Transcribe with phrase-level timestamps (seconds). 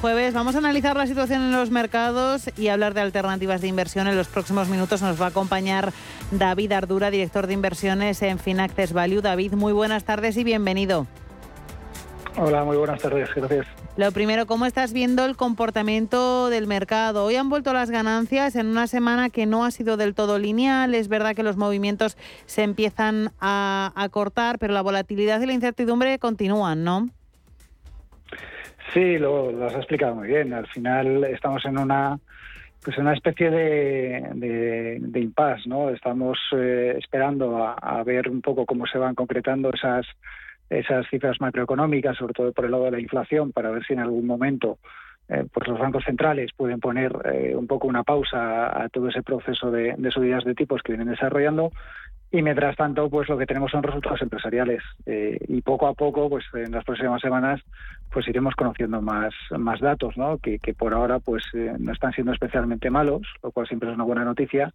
[0.00, 4.06] Jueves vamos a analizar la situación en los mercados y hablar de alternativas de inversión.
[4.06, 5.92] En los próximos minutos nos va a acompañar
[6.30, 9.22] David Ardura, director de inversiones en Finaccess Value.
[9.22, 11.08] David, muy buenas tardes y bienvenido.
[12.36, 13.66] Hola, muy buenas tardes, gracias.
[13.96, 17.24] Lo primero, ¿cómo estás viendo el comportamiento del mercado?
[17.24, 20.94] Hoy han vuelto las ganancias en una semana que no ha sido del todo lineal.
[20.94, 26.20] Es verdad que los movimientos se empiezan a, cortar, pero la volatilidad y la incertidumbre
[26.20, 27.10] continúan, ¿no?
[28.92, 30.52] Sí, lo, has explicado muy bien.
[30.52, 32.18] Al final estamos en una
[32.84, 35.90] pues una especie de, de, impasse, ¿no?
[35.90, 40.06] Estamos eh, esperando a, ver un poco cómo se van concretando esas
[40.70, 44.00] esas cifras macroeconómicas, sobre todo por el lado de la inflación, para ver si en
[44.00, 44.78] algún momento
[45.28, 49.22] eh, pues los bancos centrales pueden poner eh, un poco una pausa a, todo ese
[49.22, 51.72] proceso de, de, subidas de tipos que vienen desarrollando
[52.30, 56.28] y mientras tanto, pues lo que tenemos son resultados empresariales eh, y poco a poco,
[56.28, 57.60] pues en las próximas semanas,
[58.12, 60.36] pues iremos conociendo más más datos, ¿no?
[60.38, 64.04] Que, por ahora, pues eh, no están siendo especialmente malos, lo cual siempre es una
[64.04, 64.74] buena noticia.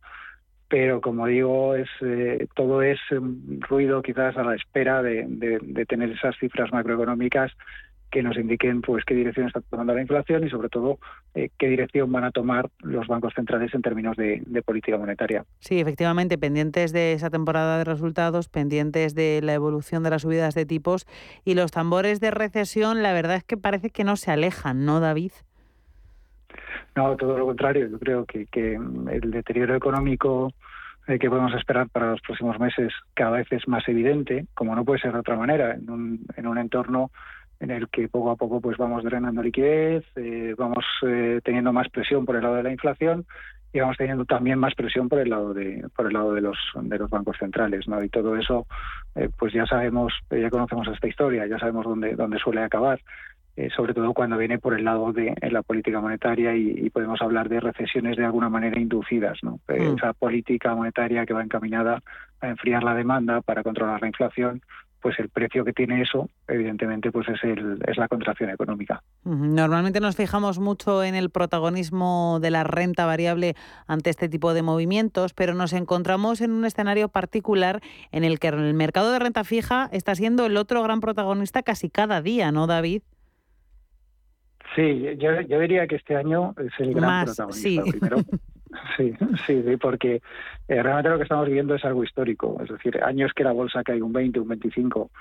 [0.67, 2.99] Pero como digo, es eh, todo es
[3.69, 7.51] ruido quizás a la espera de, de tener esas cifras macroeconómicas
[8.13, 10.99] que nos indiquen pues qué dirección está tomando la inflación y sobre todo
[11.33, 15.45] eh, qué dirección van a tomar los bancos centrales en términos de, política monetaria.
[15.59, 20.53] Sí, efectivamente, pendientes de esa temporada de resultados, pendientes de la evolución de las subidas
[20.53, 21.07] de tipos
[21.43, 24.99] y los tambores de recesión, la verdad es que parece que no se alejan, ¿no,
[24.99, 25.31] David?
[26.95, 27.89] No, todo lo contrario.
[27.89, 28.79] Yo creo que,
[29.11, 30.53] el deterioro económico
[31.07, 34.85] eh, que podemos esperar para los próximos meses cada vez es más evidente, como no
[34.85, 37.09] puede ser de otra manera, en un, en un entorno
[37.63, 41.89] en el que poco a poco pues vamos drenando liquidez, eh, vamos eh, teniendo más
[41.89, 43.25] presión por el lado de la inflación
[43.71, 46.57] y vamos teniendo también más presión por el lado de por el lado de los
[46.75, 48.03] de los bancos centrales, ¿no?
[48.03, 48.67] Y todo eso,
[49.15, 52.99] eh, pues ya sabemos, ya conocemos esta historia, ya sabemos dónde dónde suele acabar.
[53.75, 57.59] sobre todo cuando viene por el lado de la política monetaria y, podemos hablar de
[57.59, 59.59] recesiones de alguna manera inducidas, ¿no?
[59.67, 59.95] Mm.
[59.95, 62.01] Esa política monetaria que va encaminada
[62.41, 64.61] a enfriar la demanda para controlar la inflación,
[65.03, 69.03] pues el precio que tiene eso, evidentemente, pues es, el, es la contracción económica.
[69.25, 73.55] Normalmente nos fijamos mucho en el protagonismo de la renta variable
[73.85, 77.81] ante este tipo de movimientos, pero nos encontramos en un escenario particular
[78.13, 81.89] en el que el mercado de renta fija está siendo el otro gran protagonista casi
[81.89, 83.01] cada día, ¿no, David?
[84.75, 87.83] Sí, yo, diría que este año es el gran protagonista.
[87.83, 88.17] Primero,
[88.97, 89.13] Sí,
[89.45, 90.21] sí, porque
[90.67, 92.57] eh, realmente lo que estamos viviendo es algo histórico.
[92.63, 95.11] Es decir, años que la bolsa cae un 20, un 25,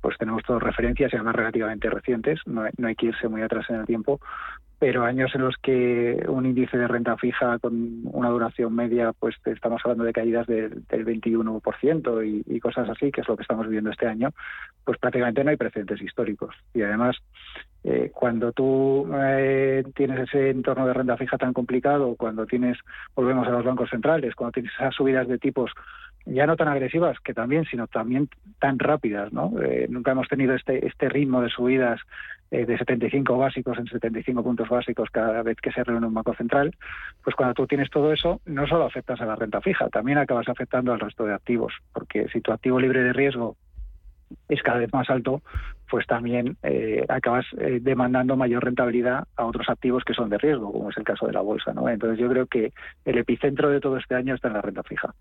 [0.00, 3.76] pues tenemos todas referencias y además relativamente recientes, no hay, que irse muy atrás en
[3.76, 4.20] el tiempo,
[4.80, 9.36] pero años en los que un índice de renta fija con una duración media, pues
[9.44, 13.66] estamos hablando de caídas del, 21% y, y, cosas así, que es lo que estamos
[13.66, 14.30] viviendo este año,
[14.84, 16.56] pues prácticamente no hay precedentes históricos.
[16.74, 17.16] Y además,
[17.84, 22.78] eh, cuando tú eh, tienes ese entorno de renta fija tan complicado, cuando tienes,
[23.14, 25.72] volvemos a los bancos centrales, cuando tienes esas subidas de tipos
[26.24, 28.28] ya no tan agresivas, que también, sino también
[28.60, 29.52] tan rápidas, ¿no?
[29.60, 32.00] Eh, nunca hemos tenido este, este ritmo de subidas
[32.50, 36.34] eh, de 75 básicos en 75 puntos básicos cada vez que se reúne un banco
[36.34, 36.76] central,
[37.24, 40.48] pues cuando tú tienes todo eso, no solo afectas a la renta fija, también acabas
[40.48, 43.56] afectando al resto de activos, porque si tu activo libre de riesgo
[44.48, 45.42] es cada vez más alto,
[45.90, 50.72] pues también eh, acabas eh, demandando mayor rentabilidad a otros activos que son de riesgo,
[50.72, 51.74] como es el caso de la bolsa.
[51.74, 51.88] ¿no?
[51.88, 52.72] Entonces yo creo que
[53.04, 55.14] el epicentro de todo este año está en la renta fija.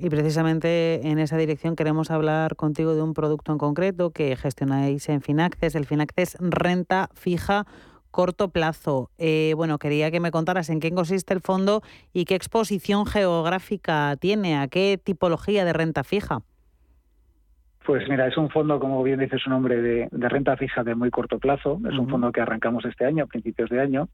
[0.00, 5.08] Y precisamente en esa dirección queremos hablar contigo de un producto en concreto que gestionáis
[5.10, 7.66] en Finaccess, el Finaccess Renta Fija
[8.14, 9.10] corto plazo.
[9.18, 11.82] Eh, bueno, quería que me contaras en qué consiste el fondo
[12.12, 16.40] y qué exposición geográfica tiene, a qué tipología de renta fija.
[17.84, 21.10] Pues mira, es un fondo, como bien dice su nombre, de, renta fija de muy
[21.10, 21.78] corto plazo.
[21.86, 24.08] Es un fondo que arrancamos este año, a principios de año.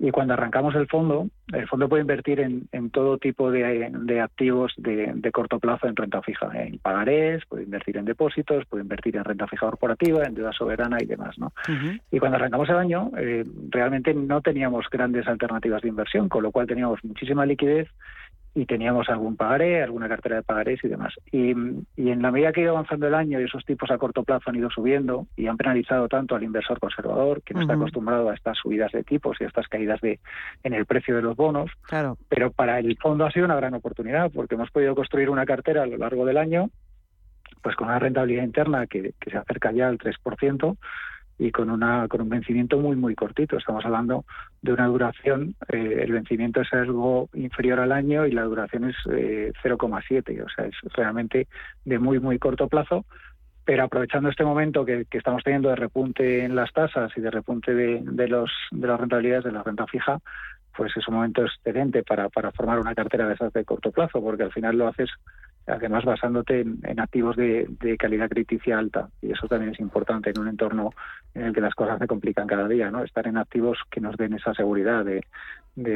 [0.00, 5.30] Y cuando arrancamos el fondo, el fondo puede invertir en, todo tipo de, activos de,
[5.32, 9.46] corto plazo en renta fija, en pagarés, puede invertir en depósitos, puede invertir en renta
[9.46, 11.38] fija corporativa, en deuda soberana y demás.
[11.38, 11.52] ¿no?
[12.10, 16.50] Y cuando arrancamos el año, eh, realmente no teníamos grandes alternativas de inversión, con lo
[16.50, 17.88] cual teníamos muchísima liquidez
[18.54, 21.14] y teníamos algún pagaré, alguna cartera de pagarés y demás.
[21.30, 24.24] Y, en la medida que ha ido avanzando el año y esos tipos a corto
[24.24, 28.28] plazo han ido subiendo y han penalizado tanto al inversor conservador, que no está acostumbrado
[28.28, 30.20] a estas subidas de tipos y a estas caídas de
[30.62, 31.70] en el precio de los bonos.
[31.82, 32.18] Claro.
[32.28, 35.82] Pero para el fondo ha sido una gran oportunidad porque hemos podido construir una cartera
[35.84, 36.70] a lo largo del año
[37.62, 40.76] pues con una rentabilidad interna que, que se acerca ya al 3%,
[41.42, 43.56] y con una con un vencimiento muy muy cortito.
[43.56, 44.24] Estamos hablando
[44.62, 48.96] de una duración, eh, el vencimiento es algo inferior al año y la duración es
[49.06, 51.48] 0,7, eh, o sea, es realmente
[51.84, 53.04] de muy muy corto plazo
[53.64, 57.72] pero aprovechando este momento que, estamos teniendo de repunte en las tasas y de repunte
[57.72, 60.18] de, los, de las rentabilidades de la renta fija,
[60.76, 64.20] pues es un momento excelente para, para formar una cartera de esas de corto plazo,
[64.20, 65.10] porque al final lo haces
[65.66, 67.68] además basándote en, activos de,
[67.98, 70.90] calidad crediticia alta y eso también es importante en un entorno
[71.34, 73.04] en el que las cosas se complican cada día, ¿no?
[73.04, 75.24] Estar en activos que nos den esa seguridad de,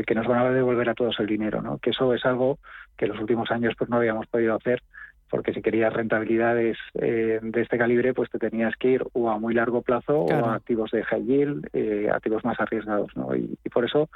[0.05, 1.79] que nos van a devolver a todos el dinero, ¿no?
[1.79, 2.59] Que eso es algo
[2.97, 4.83] que en los últimos años pues no habíamos podido hacer
[5.29, 9.39] porque si querías rentabilidades eh, de este calibre, pues te tenías que ir o a
[9.39, 13.35] muy largo plazo o a activos de high yield, eh, activos más arriesgados, ¿no?
[13.35, 14.09] Y, y, por eso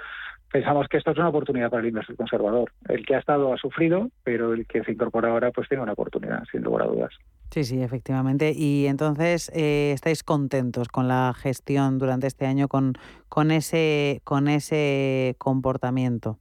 [0.50, 2.72] pensamos que esto es una oportunidad para el inversor conservador.
[2.88, 5.92] El que ha estado ha sufrido, pero el que se incorpora ahora pues tiene una
[5.92, 7.12] oportunidad, sin lugar a dudas.
[7.50, 8.52] Sí, sí, efectivamente.
[8.54, 12.94] Y entonces eh, estáis contentos con la gestión durante este año, con,
[13.28, 16.38] con ese, con ese comportamiento.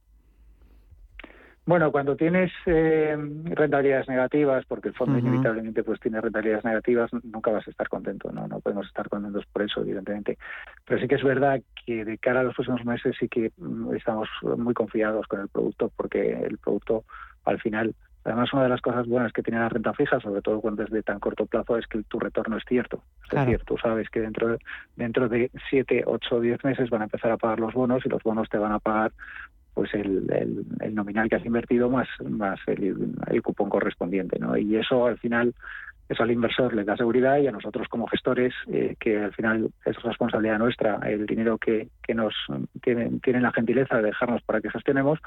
[1.70, 7.52] Bueno, cuando tienes eh, rentabilidades negativas, porque el fondo inevitablemente pues tiene rentabilidades negativas, nunca
[7.52, 8.48] vas a estar contento, ¿no?
[8.48, 10.36] No podemos estar contentos por eso, evidentemente.
[10.84, 13.94] Pero sí que es verdad que de cara a los próximos meses sí que mm,
[13.94, 14.28] estamos
[14.58, 17.04] muy confiados con el producto, porque el producto
[17.44, 20.60] al final Además, una de las cosas buenas que tiene la renta fija, sobre todo
[20.60, 23.02] cuando es de tan corto plazo, es que tu retorno es cierto.
[23.24, 24.58] Es decir, tú sabes que dentro de,
[24.94, 28.10] dentro de 7, 8 o 10 meses van a empezar a pagar los bonos y
[28.10, 29.12] los bonos te van a pagar
[29.74, 30.26] pues el,
[30.80, 34.56] el, nominal que has invertido más, más el, el, cupón correspondiente, ¿no?
[34.56, 35.54] Y eso al final
[36.10, 39.70] eso al inversor le da seguridad y a nosotros como gestores, eh, que al final
[39.84, 42.34] es responsabilidad nuestra, el dinero que, que nos
[42.82, 45.20] tienen, tienen la gentileza de dejarnos para que gestionemos,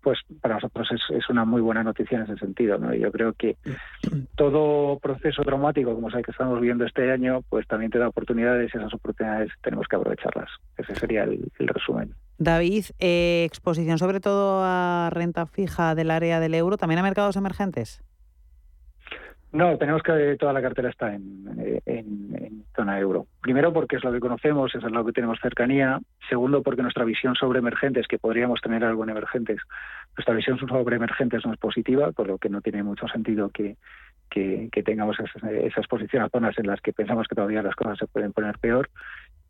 [0.00, 2.78] pues para nosotros es, es una muy buena noticia en ese sentido.
[2.78, 2.94] ¿no?
[2.94, 3.56] yo creo que
[4.34, 8.08] todo proceso traumático, como es el que estamos viendo este año, pues también te da
[8.08, 10.48] oportunidades y esas oportunidades tenemos que aprovecharlas.
[10.78, 12.14] Ese sería el, resumen.
[12.40, 17.36] David, eh, exposición sobre todo a renta fija del área del euro, también a mercados
[17.36, 18.02] emergentes.
[19.52, 23.26] No, tenemos que toda la cartera está en, en, zona euro.
[23.42, 26.00] Primero porque es lo que conocemos, es lo que tenemos cercanía.
[26.30, 29.60] Segundo porque nuestra visión sobre emergentes, que podríamos tener algo en emergentes,
[30.16, 33.76] nuestra visión sobre emergentes no es positiva, por lo que no tiene mucho sentido que,
[34.30, 37.98] que, tengamos esa, esa exposición a zonas en las que pensamos que todavía las cosas
[37.98, 38.88] se pueden poner peor.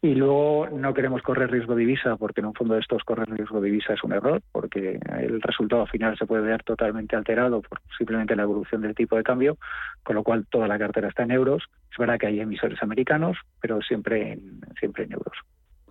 [0.02, 3.28] Y luego no queremos correr riesgo de divisa, porque en un fondo de estos correr
[3.28, 7.60] riesgo de divisa es un error, porque el resultado final se puede ver totalmente alterado
[7.60, 9.58] por simplemente la evolución del tipo de cambio,
[10.02, 11.64] con lo cual toda la cartera está en euros.
[11.92, 15.36] Es verdad que hay emisores americanos, pero siempre en, siempre en euros.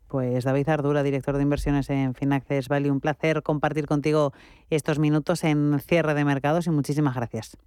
[0.07, 4.33] Pues David Ardura, director de inversiones en Finaccess Vale, un placer compartir contigo
[4.71, 7.57] estos minutos en cierre de mercados y muchísimas gracias.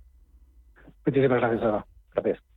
[1.06, 1.84] Muchísimas gracias,
[2.14, 2.51] Gracias.